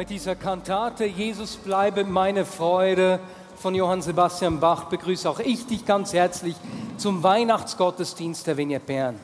[0.00, 3.20] Mit dieser Kantate Jesus bleibe meine Freude
[3.56, 6.56] von Johann Sebastian Bach begrüße auch ich dich ganz herzlich
[6.96, 9.20] zum Weihnachtsgottesdienst der Vignette Bern.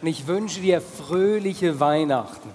[0.00, 2.48] Und ich wünsche dir fröhliche Weihnachten.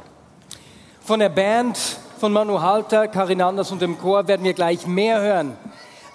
[1.01, 1.77] Von der Band
[2.17, 5.57] von Manu Halter, Karin Anders und dem Chor werden wir gleich mehr hören.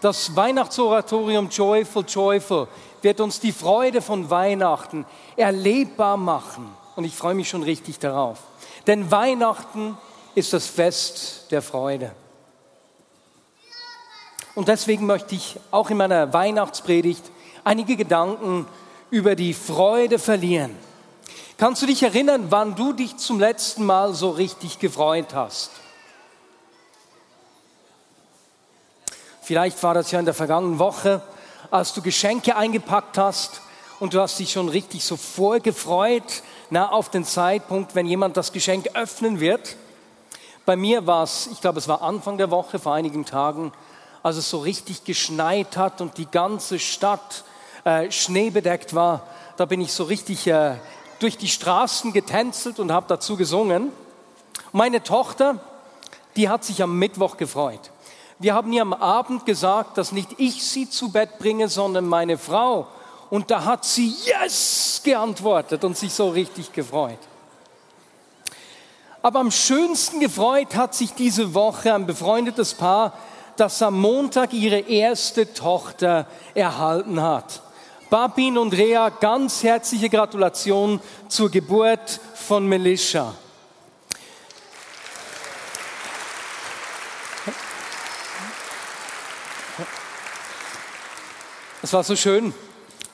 [0.01, 2.69] Das Weihnachtsoratorium Joyful, Joyful
[3.03, 5.05] wird uns die Freude von Weihnachten
[5.37, 6.71] erlebbar machen.
[6.97, 8.39] Und ich freue mich schon richtig darauf.
[8.87, 9.99] Denn Weihnachten
[10.35, 12.13] ist das Fest der Freude.
[14.55, 17.23] Und deswegen möchte ich auch in meiner Weihnachtspredigt
[17.65, 18.67] einige Gedanken
[19.11, 20.77] über die Freude verlieren.
[21.57, 25.71] Kannst du dich erinnern, wann du dich zum letzten Mal so richtig gefreut hast?
[29.43, 31.23] Vielleicht war das ja in der vergangenen Woche,
[31.71, 33.61] als du Geschenke eingepackt hast
[33.99, 38.53] und du hast dich schon richtig so vorgefreut na, auf den Zeitpunkt, wenn jemand das
[38.53, 39.77] Geschenk öffnen wird.
[40.67, 43.73] Bei mir war es, ich glaube, es war Anfang der Woche, vor einigen Tagen,
[44.23, 47.45] als es so richtig geschneit hat und die ganze Stadt
[47.85, 49.23] äh, schneebedeckt war.
[49.57, 50.75] Da bin ich so richtig äh,
[51.19, 53.93] durch die Straßen getänzelt und habe dazu gesungen.
[54.73, 55.57] Meine Tochter,
[56.37, 57.91] die hat sich am Mittwoch gefreut.
[58.39, 62.39] Wir haben ihr am Abend gesagt, dass nicht ich sie zu Bett bringe, sondern meine
[62.39, 62.87] Frau.
[63.29, 67.19] Und da hat sie Yes geantwortet und sich so richtig gefreut.
[69.23, 73.13] Aber am schönsten gefreut hat sich diese Woche ein befreundetes Paar,
[73.57, 77.61] das am Montag ihre erste Tochter erhalten hat.
[78.09, 83.35] Babin und Rea, ganz herzliche Gratulation zur Geburt von Melisha.
[91.83, 92.55] Es war so schön.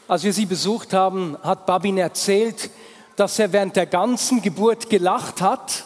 [0.09, 2.71] Als wir sie besucht haben, hat Babin erzählt,
[3.17, 5.85] dass er während der ganzen Geburt gelacht hat,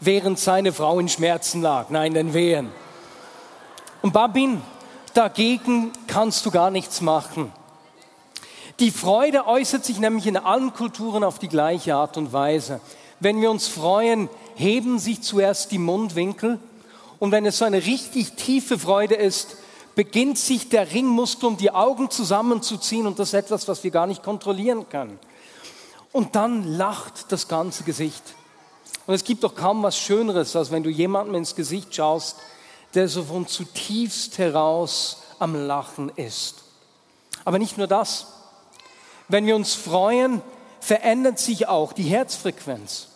[0.00, 2.70] während seine Frau in Schmerzen lag, nein, in den Wehen.
[4.02, 4.62] Und Babin,
[5.14, 7.52] dagegen kannst du gar nichts machen.
[8.80, 12.80] Die Freude äußert sich nämlich in allen Kulturen auf die gleiche Art und Weise.
[13.18, 16.60] Wenn wir uns freuen, heben sich zuerst die Mundwinkel
[17.18, 19.56] und wenn es so eine richtig tiefe Freude ist,
[19.96, 24.06] beginnt sich der Ringmuskel um die Augen zusammenzuziehen und das ist etwas, was wir gar
[24.06, 25.18] nicht kontrollieren können.
[26.12, 28.22] Und dann lacht das ganze Gesicht.
[29.08, 32.36] Und es gibt doch kaum was Schöneres, als wenn du jemandem ins Gesicht schaust,
[32.92, 36.56] der so von zutiefst heraus am Lachen ist.
[37.46, 38.26] Aber nicht nur das.
[39.28, 40.42] Wenn wir uns freuen,
[40.80, 43.08] verändert sich auch die Herzfrequenz.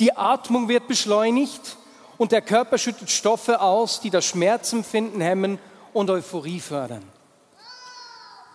[0.00, 1.76] Die Atmung wird beschleunigt
[2.18, 5.60] und der Körper schüttet Stoffe aus, die das Schmerzempfinden hemmen
[5.92, 7.04] und Euphorie fördern.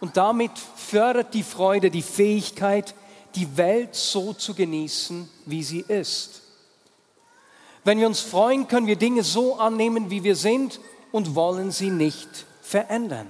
[0.01, 2.95] Und damit fördert die Freude die Fähigkeit,
[3.35, 6.40] die Welt so zu genießen, wie sie ist.
[7.83, 10.79] Wenn wir uns freuen, können wir Dinge so annehmen, wie wir sind
[11.11, 13.27] und wollen sie nicht verändern.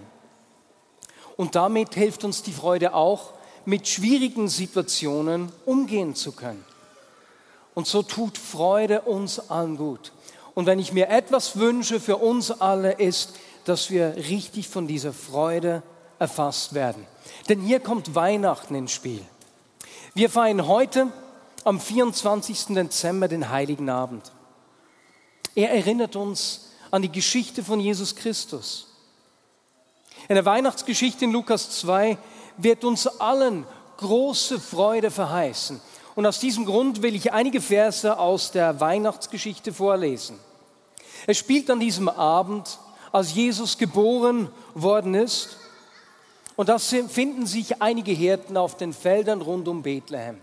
[1.38, 3.34] Und damit hilft uns die Freude auch,
[3.66, 6.66] mit schwierigen Situationen umgehen zu können.
[7.74, 10.12] Und so tut Freude uns allen gut.
[10.54, 13.36] Und wenn ich mir etwas wünsche für uns alle, ist,
[13.66, 15.82] dass wir richtig von dieser Freude
[16.20, 17.06] erfasst werden.
[17.48, 19.22] Denn hier kommt Weihnachten ins Spiel.
[20.14, 21.08] Wir feiern heute
[21.64, 22.66] am 24.
[22.76, 24.32] Dezember den Heiligen Abend.
[25.56, 28.88] Er erinnert uns an die Geschichte von Jesus Christus.
[30.28, 32.18] In der Weihnachtsgeschichte in Lukas 2
[32.58, 33.66] wird uns allen
[33.98, 35.82] große Freude verheißen.
[36.16, 40.40] Und aus diesem Grund will ich einige Verse aus der Weihnachtsgeschichte vorlesen.
[41.28, 42.80] Es spielt an diesem Abend
[43.12, 45.58] als Jesus geboren worden ist.
[46.56, 50.38] Und da finden sich einige Hirten auf den Feldern rund um Bethlehem.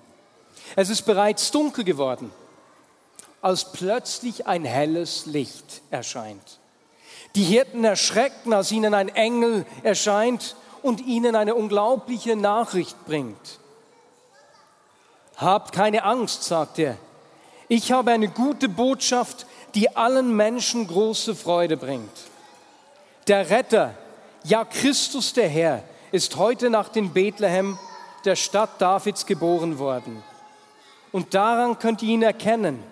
[0.77, 2.31] Es ist bereits dunkel geworden,
[3.41, 6.59] als plötzlich ein helles Licht erscheint.
[7.35, 13.59] Die Hirten erschrecken, als ihnen ein Engel erscheint und ihnen eine unglaubliche Nachricht bringt.
[15.37, 16.97] Habt keine Angst, sagt er.
[17.69, 22.11] Ich habe eine gute Botschaft, die allen Menschen große Freude bringt.
[23.29, 23.95] Der Retter,
[24.45, 27.79] ja Christus der Herr, ist heute Nacht in Bethlehem,
[28.25, 30.23] der Stadt Davids, geboren worden.
[31.13, 32.83] Und daran könnt ihr ihn erkennen.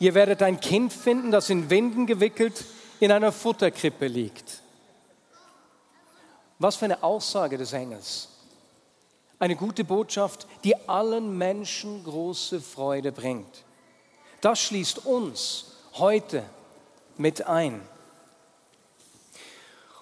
[0.00, 2.64] Ihr werdet ein Kind finden, das in Winden gewickelt
[2.98, 4.60] in einer Futterkrippe liegt.
[6.58, 8.28] Was für eine Aussage des Engels.
[9.38, 13.64] Eine gute Botschaft, die allen Menschen große Freude bringt.
[14.40, 16.42] Das schließt uns heute
[17.16, 17.80] mit ein.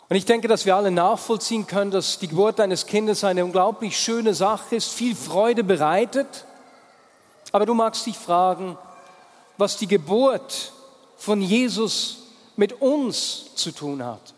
[0.09, 3.99] Und ich denke, dass wir alle nachvollziehen können, dass die Geburt eines Kindes eine unglaublich
[3.99, 6.47] schöne Sache ist, viel Freude bereitet.
[7.53, 8.79] Aber du magst dich fragen,
[9.59, 10.73] was die Geburt
[11.17, 12.19] von Jesus
[12.57, 14.35] mit uns zu tun hat.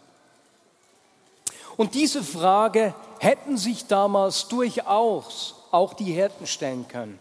[1.77, 7.19] Und diese Frage hätten sich damals durchaus auch die Hirten stellen können.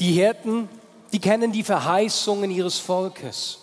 [0.00, 0.68] Die Hirten,
[1.12, 3.58] die kennen die Verheißungen ihres Volkes.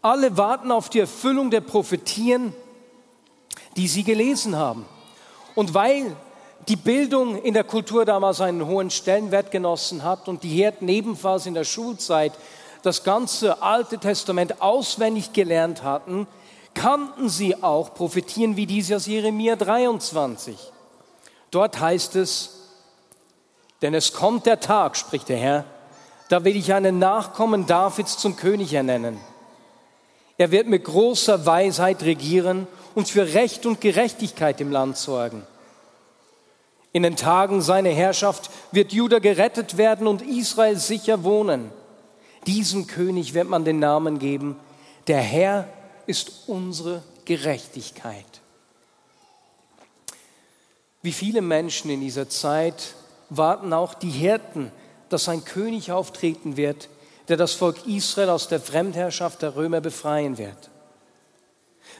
[0.00, 2.54] Alle warten auf die Erfüllung der Prophetien,
[3.76, 4.84] die sie gelesen haben.
[5.54, 6.16] Und weil
[6.68, 11.46] die Bildung in der Kultur damals einen hohen Stellenwert genossen hat und die Hirten ebenfalls
[11.46, 12.32] in der Schulzeit
[12.82, 16.26] das ganze Alte Testament auswendig gelernt hatten,
[16.74, 20.56] kannten sie auch Prophetien wie diese aus Jeremia 23.
[21.50, 22.60] Dort heißt es,
[23.82, 25.64] denn es kommt der Tag, spricht der Herr,
[26.28, 29.20] da will ich einen Nachkommen Davids zum König ernennen
[30.42, 32.66] er wird mit großer Weisheit regieren
[32.96, 35.46] und für Recht und Gerechtigkeit im Land sorgen.
[36.92, 41.70] In den Tagen seiner Herrschaft wird Juda gerettet werden und Israel sicher wohnen.
[42.46, 44.56] Diesem König wird man den Namen geben,
[45.06, 45.68] der Herr
[46.06, 48.26] ist unsere Gerechtigkeit.
[51.02, 52.94] Wie viele Menschen in dieser Zeit
[53.30, 54.70] warten auch die Hirten,
[55.08, 56.88] dass ein König auftreten wird,
[57.28, 60.70] der das Volk Israel aus der Fremdherrschaft der Römer befreien wird.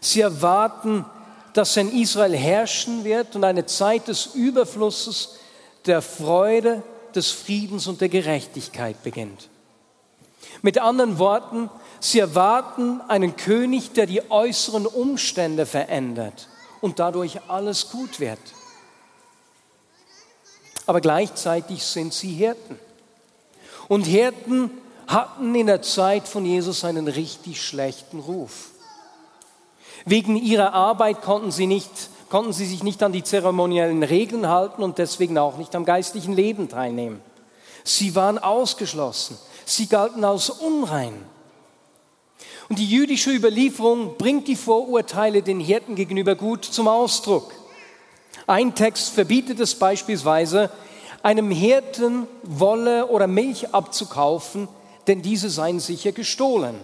[0.01, 1.05] Sie erwarten,
[1.53, 5.37] dass in Israel herrschen wird und eine Zeit des Überflusses,
[5.87, 6.83] der Freude,
[7.15, 9.49] des Friedens und der Gerechtigkeit beginnt.
[10.63, 11.71] Mit anderen Worten,
[12.01, 16.49] sie erwarten einen König, der die äußeren Umstände verändert
[16.81, 18.39] und dadurch alles gut wird.
[20.87, 22.79] Aber gleichzeitig sind sie Hirten.
[23.89, 24.71] Und Hirten
[25.07, 28.72] hatten in der Zeit von Jesus einen richtig schlechten Ruf.
[30.05, 31.91] Wegen ihrer Arbeit konnten sie, nicht,
[32.29, 36.33] konnten sie sich nicht an die zeremoniellen Regeln halten und deswegen auch nicht am geistlichen
[36.33, 37.21] Leben teilnehmen.
[37.85, 39.39] Sie waren ausgeschlossen.
[39.65, 41.15] Sie galten als unrein.
[42.69, 47.53] Und die jüdische Überlieferung bringt die Vorurteile den Hirten gegenüber gut zum Ausdruck.
[48.47, 50.71] Ein Text verbietet es beispielsweise,
[51.23, 54.69] einem Hirten Wolle oder Milch abzukaufen,
[55.07, 56.75] denn diese seien sicher gestohlen.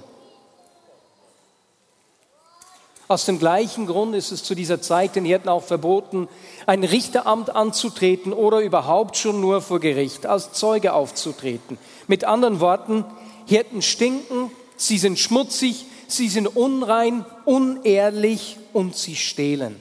[3.08, 6.28] Aus dem gleichen Grund ist es zu dieser Zeit den Hirten auch verboten,
[6.66, 11.78] ein Richteramt anzutreten oder überhaupt schon nur vor Gericht als Zeuge aufzutreten.
[12.06, 13.06] Mit anderen Worten,
[13.46, 19.80] Hirten stinken, sie sind schmutzig, sie sind unrein, unehrlich und sie stehlen.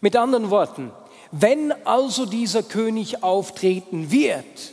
[0.00, 0.90] Mit anderen Worten,
[1.30, 4.72] wenn also dieser König auftreten wird,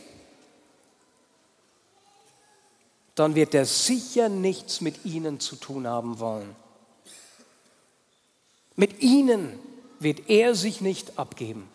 [3.13, 6.55] dann wird er sicher nichts mit ihnen zu tun haben wollen.
[8.75, 9.59] Mit ihnen
[9.99, 11.69] wird er sich nicht abgeben.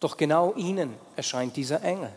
[0.00, 2.10] Doch genau ihnen erscheint dieser Engel.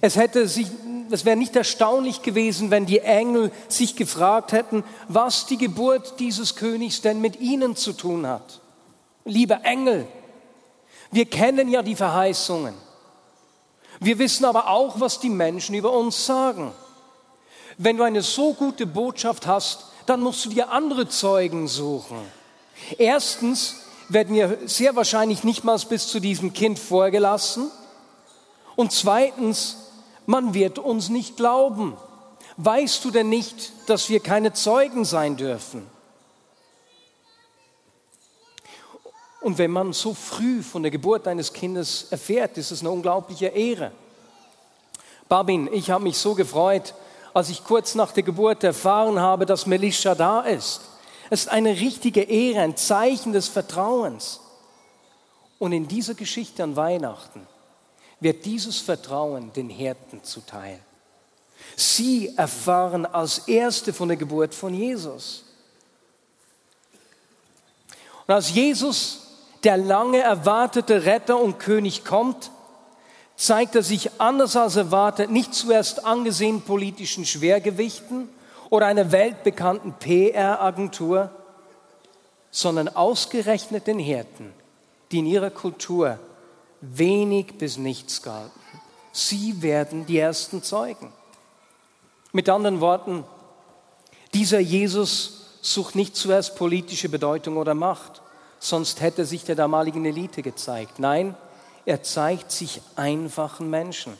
[0.00, 0.66] Es, hätte sich,
[1.10, 6.56] es wäre nicht erstaunlich gewesen, wenn die Engel sich gefragt hätten, was die Geburt dieses
[6.56, 8.60] Königs denn mit ihnen zu tun hat.
[9.24, 10.06] Lieber Engel,
[11.10, 12.74] wir kennen ja die Verheißungen.
[14.00, 16.72] Wir wissen aber auch, was die Menschen über uns sagen.
[17.78, 22.18] Wenn du eine so gute Botschaft hast, dann musst du dir andere Zeugen suchen.
[22.98, 23.76] Erstens
[24.08, 27.70] werden wir sehr wahrscheinlich nicht mal bis zu diesem Kind vorgelassen.
[28.76, 29.76] Und zweitens,
[30.26, 31.96] man wird uns nicht glauben.
[32.56, 35.86] Weißt du denn nicht, dass wir keine Zeugen sein dürfen?
[39.40, 43.46] Und wenn man so früh von der Geburt eines Kindes erfährt, ist es eine unglaubliche
[43.46, 43.92] Ehre.
[45.28, 46.94] Babin, ich habe mich so gefreut,
[47.36, 50.80] als ich kurz nach der Geburt erfahren habe, dass Melisha da ist.
[51.28, 54.40] Es ist eine richtige Ehre, ein Zeichen des Vertrauens.
[55.58, 57.46] Und in dieser Geschichte an Weihnachten
[58.20, 60.80] wird dieses Vertrauen den Hirten zuteil.
[61.76, 65.44] Sie erfahren als Erste von der Geburt von Jesus.
[68.26, 69.18] Und als Jesus
[69.62, 72.50] der lange erwartete Retter und König kommt,
[73.36, 78.28] zeigt er sich anders als erwartet nicht zuerst angesehen politischen Schwergewichten
[78.70, 81.30] oder einer weltbekannten PR-Agentur,
[82.50, 84.52] sondern ausgerechnet den Hirten,
[85.12, 86.18] die in ihrer Kultur
[86.80, 88.60] wenig bis nichts galten.
[89.12, 91.12] Sie werden die ersten Zeugen.
[92.32, 93.24] Mit anderen Worten,
[94.34, 98.20] dieser Jesus sucht nicht zuerst politische Bedeutung oder Macht,
[98.58, 100.98] sonst hätte sich der damaligen Elite gezeigt.
[100.98, 101.34] Nein,
[101.86, 104.18] er zeigt sich einfachen Menschen.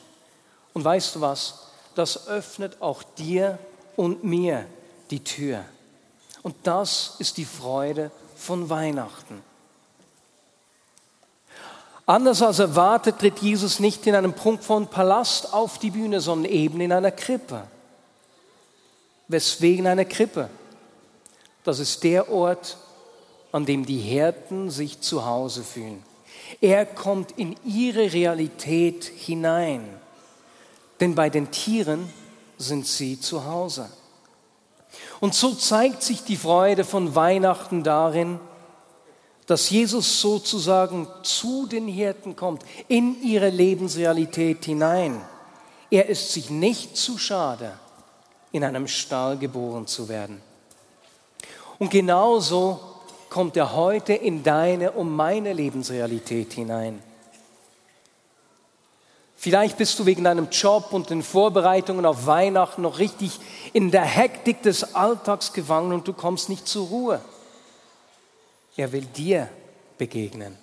[0.72, 1.66] Und weißt du was?
[1.96, 3.58] Das öffnet auch dir
[3.96, 4.66] und mir
[5.10, 5.64] die Tür.
[6.42, 9.42] Und das ist die Freude von Weihnachten.
[12.06, 16.80] Anders als erwartet tritt Jesus nicht in einem prunkvollen Palast auf die Bühne, sondern eben
[16.80, 17.64] in einer Krippe.
[19.26, 20.48] Weswegen eine Krippe?
[21.64, 22.76] Das ist der Ort,
[23.50, 26.04] an dem die Hirten sich zu Hause fühlen.
[26.60, 29.86] Er kommt in ihre Realität hinein.
[31.00, 32.10] Denn bei den Tieren
[32.58, 33.90] sind sie zu Hause.
[35.20, 38.40] Und so zeigt sich die Freude von Weihnachten darin,
[39.46, 45.20] dass Jesus sozusagen zu den Hirten kommt, in ihre Lebensrealität hinein.
[45.90, 47.78] Er ist sich nicht zu schade,
[48.50, 50.42] in einem Stall geboren zu werden.
[51.78, 52.80] Und genauso
[53.36, 57.02] kommt er heute in deine und meine Lebensrealität hinein.
[59.36, 63.38] Vielleicht bist du wegen deinem Job und den Vorbereitungen auf Weihnachten noch richtig
[63.74, 67.20] in der Hektik des Alltags gefangen und du kommst nicht zur Ruhe.
[68.74, 69.50] Er will dir
[69.98, 70.56] begegnen.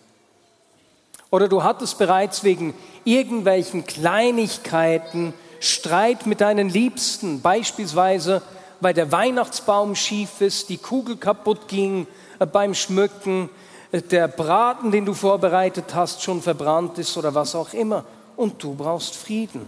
[1.29, 8.41] Oder du hattest bereits wegen irgendwelchen Kleinigkeiten Streit mit deinen Liebsten, beispielsweise
[8.83, 12.05] weil der Weihnachtsbaum schief ist, die Kugel kaputt ging
[12.39, 13.49] äh, beim Schmücken,
[13.91, 18.03] äh, der Braten, den du vorbereitet hast, schon verbrannt ist oder was auch immer
[18.35, 19.65] und du brauchst Frieden.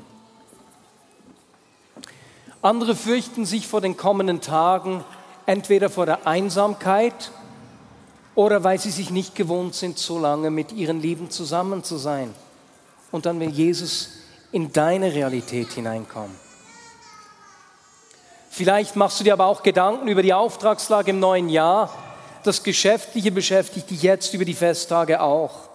[2.61, 5.03] Andere fürchten sich vor den kommenden Tagen
[5.45, 7.31] entweder vor der Einsamkeit
[8.33, 12.33] oder weil sie sich nicht gewohnt sind, so lange mit ihren Lieben zusammen zu sein.
[13.11, 14.09] Und dann will Jesus
[14.51, 16.44] in deine Realität hineinkommen.
[18.55, 21.93] Vielleicht machst du dir aber auch Gedanken über die Auftragslage im neuen Jahr.
[22.43, 25.67] Das Geschäftliche beschäftigt dich jetzt über die Festtage auch.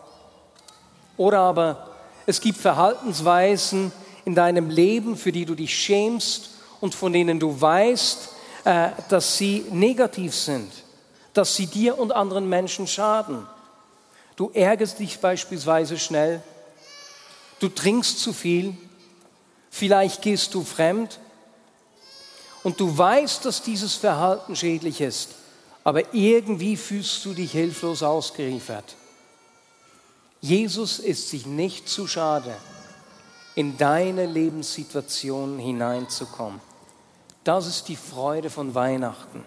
[1.19, 1.91] Oder aber
[2.25, 3.93] es gibt Verhaltensweisen
[4.25, 8.31] in deinem Leben, für die du dich schämst und von denen du weißt,
[8.65, 10.73] äh, dass sie negativ sind,
[11.35, 13.47] dass sie dir und anderen Menschen schaden.
[14.37, 16.43] Du ärgerst dich beispielsweise schnell,
[17.59, 18.75] du trinkst zu viel,
[19.69, 21.21] vielleicht gehst du fremd
[22.63, 25.31] und du weißt, dass dieses Verhalten schädlich ist,
[25.85, 28.97] aber irgendwie fühlst du dich hilflos ausgeliefert.
[30.41, 32.55] Jesus ist sich nicht zu schade,
[33.55, 36.61] in deine Lebenssituation hineinzukommen.
[37.45, 39.43] Das ist die Freude von Weihnachten.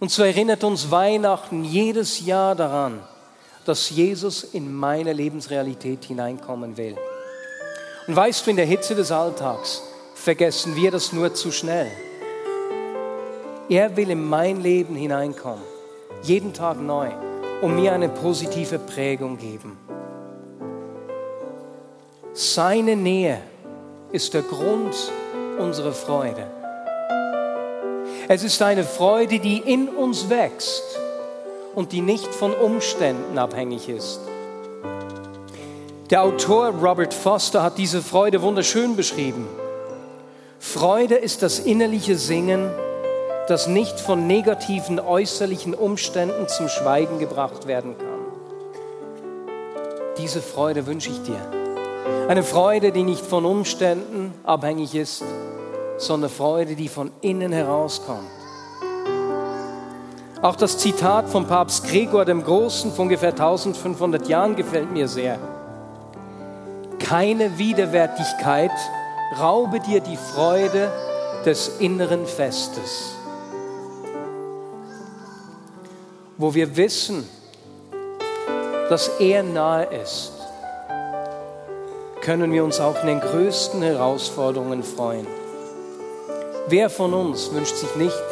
[0.00, 3.00] Und so erinnert uns Weihnachten jedes Jahr daran,
[3.64, 6.96] dass Jesus in meine Lebensrealität hineinkommen will.
[8.08, 9.82] Und weißt du, in der Hitze des Alltags
[10.22, 11.90] vergessen wir das nur zu schnell.
[13.68, 15.64] Er will in mein Leben hineinkommen,
[16.22, 17.08] jeden Tag neu
[17.60, 19.76] und mir eine positive Prägung geben.
[22.32, 23.40] Seine Nähe
[24.12, 24.94] ist der Grund
[25.58, 26.46] unserer Freude.
[28.28, 30.84] Es ist eine Freude, die in uns wächst
[31.74, 34.20] und die nicht von Umständen abhängig ist.
[36.10, 39.48] Der Autor Robert Foster hat diese Freude wunderschön beschrieben.
[40.64, 42.70] Freude ist das innerliche Singen,
[43.48, 48.06] das nicht von negativen äußerlichen Umständen zum Schweigen gebracht werden kann.
[50.18, 51.40] Diese Freude wünsche ich dir.
[52.28, 55.24] Eine Freude, die nicht von Umständen abhängig ist,
[55.98, 58.30] sondern Freude, die von innen herauskommt.
[60.42, 65.40] Auch das Zitat von Papst Gregor dem Großen von ungefähr 1500 Jahren gefällt mir sehr.
[67.00, 68.70] Keine Widerwärtigkeit
[69.38, 70.90] raube dir die Freude
[71.44, 73.16] des inneren Festes.
[76.42, 77.28] wo wir wissen,
[78.90, 80.32] dass er nahe ist,
[82.20, 85.26] können wir uns auch in den größten Herausforderungen freuen.
[86.66, 88.22] Wer von uns wünscht sich nicht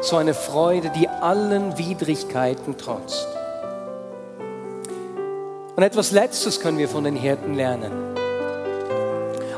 [0.00, 3.26] so eine Freude, die allen Widrigkeiten trotzt?
[5.74, 8.15] Und etwas Letztes können wir von den Hirten lernen.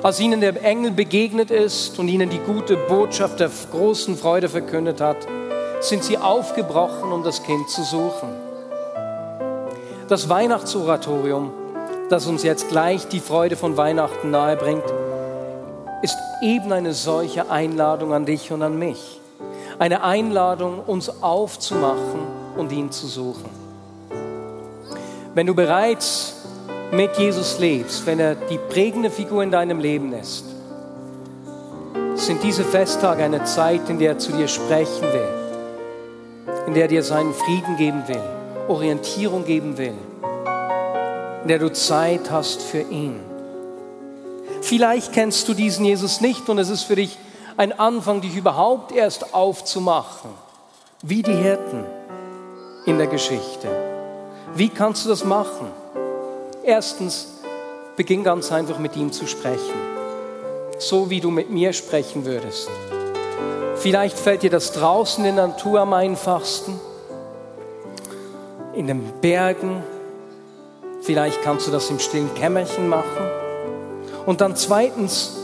[0.01, 5.01] Als ihnen der Engel begegnet ist und ihnen die gute Botschaft der großen Freude verkündet
[5.01, 5.17] hat,
[5.81, 8.29] sind sie aufgebrochen, um das Kind zu suchen.
[10.09, 11.51] Das Weihnachtsoratorium,
[12.11, 14.85] das uns jetzt gleich die Freude von Weihnachten nahebringt,
[16.03, 19.21] ist eben eine solche Einladung an dich und an mich.
[19.81, 22.21] Eine Einladung, uns aufzumachen
[22.57, 23.51] und ihn zu suchen.
[25.35, 26.38] Wenn du bereits
[26.93, 30.45] mit Jesus lebst, wenn er die prägende Figur in deinem Leben ist,
[32.15, 36.89] sind diese Festtage eine Zeit, in der er zu dir sprechen will, in der er
[36.89, 38.23] dir seinen Frieden geben will,
[38.69, 39.95] Orientierung geben will,
[41.43, 43.21] in der du Zeit hast für ihn.
[44.63, 47.19] Vielleicht kennst du diesen Jesus nicht und es ist für dich
[47.57, 50.31] ein Anfang, dich überhaupt erst aufzumachen,
[51.03, 51.85] wie die Hirten
[52.87, 53.69] in der Geschichte.
[54.55, 55.67] Wie kannst du das machen?
[56.69, 57.29] Erstens,
[57.97, 59.73] beginn ganz einfach mit ihm zu sprechen,
[60.79, 62.69] so wie du mit mir sprechen würdest.
[63.77, 66.79] Vielleicht fällt dir das draußen in der Natur am einfachsten,
[68.75, 69.83] in den Bergen.
[71.01, 73.31] Vielleicht kannst du das im stillen Kämmerchen machen.
[74.27, 75.39] Und dann zweitens,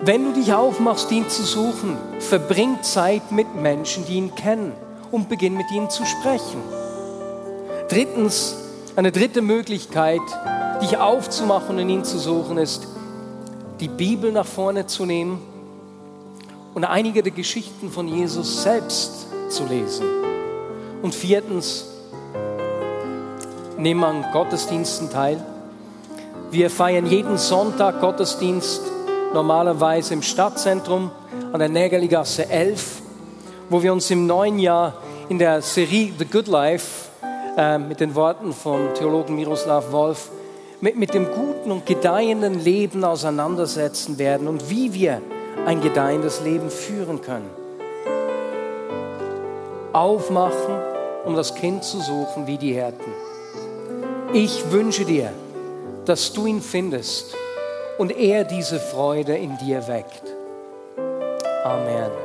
[0.00, 4.72] wenn du dich aufmachst, ihn zu suchen, verbring Zeit mit Menschen, die ihn kennen
[5.12, 6.60] und beginn mit ihnen zu sprechen.
[7.88, 8.56] Drittens,
[8.96, 10.20] eine dritte Möglichkeit,
[10.80, 12.86] dich aufzumachen und ihn zu suchen, ist,
[13.80, 15.42] die Bibel nach vorne zu nehmen
[16.74, 20.06] und einige der Geschichten von Jesus selbst zu lesen.
[21.02, 21.86] Und viertens,
[23.76, 25.44] nimm an Gottesdiensten teil.
[26.50, 28.80] Wir feiern jeden Sonntag Gottesdienst,
[29.32, 31.10] normalerweise im Stadtzentrum
[31.52, 33.02] an der Nägerligasse 11,
[33.70, 34.94] wo wir uns im neuen Jahr
[35.28, 37.03] in der Serie The Good Life
[37.56, 40.30] äh, mit den Worten von Theologen Miroslav Wolf
[40.80, 45.22] mit, mit dem guten und gedeihenden Leben auseinandersetzen werden und wie wir
[45.66, 47.48] ein gedeihendes Leben führen können.
[49.92, 50.74] Aufmachen,
[51.24, 53.12] um das Kind zu suchen wie die Hirten.
[54.32, 55.30] Ich wünsche dir,
[56.04, 57.34] dass du ihn findest
[57.98, 60.24] und er diese Freude in dir weckt.
[61.64, 62.23] Amen.